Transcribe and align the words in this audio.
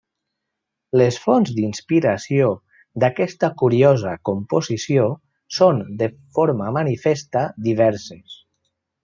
Les 0.99 1.17
fonts 1.25 1.51
d'inspiració 1.57 2.47
d'aquesta 3.03 3.49
curiosa 3.59 4.15
composició 4.31 5.05
són, 5.59 5.85
de 6.01 6.09
forma 6.39 6.73
manifesta, 6.81 7.47
diverses. 7.71 8.41